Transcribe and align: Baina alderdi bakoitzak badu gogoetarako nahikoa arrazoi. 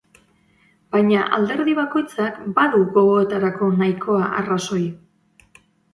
Baina 0.95 1.25
alderdi 1.37 1.75
bakoitzak 1.81 2.39
badu 2.55 2.81
gogoetarako 2.97 3.69
nahikoa 3.83 4.27
arrazoi. 4.41 4.83